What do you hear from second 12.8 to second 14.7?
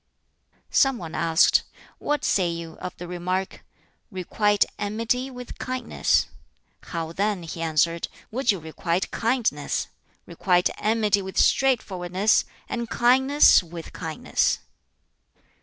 kindness with kindness."